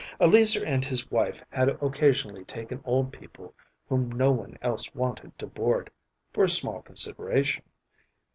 Eleazer 0.19 0.65
and 0.65 0.83
his 0.83 1.11
wife 1.11 1.43
had 1.51 1.69
occasionally 1.79 2.43
taken 2.43 2.81
old 2.85 3.13
people 3.13 3.53
whom 3.87 4.11
no 4.11 4.31
one 4.31 4.57
else 4.59 4.95
wanted 4.95 5.37
to 5.37 5.45
board, 5.45 5.91
for 6.33 6.43
a 6.43 6.49
small 6.49 6.81
consideration. 6.81 7.61